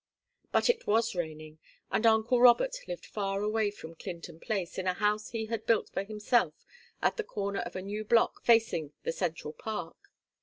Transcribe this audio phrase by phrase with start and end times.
[0.51, 1.59] But it was raining,
[1.91, 5.89] and uncle Robert lived far away from Clinton Place in a house he had built
[5.91, 6.65] for himself
[7.03, 9.97] at the corner of a new block facing the Central Park.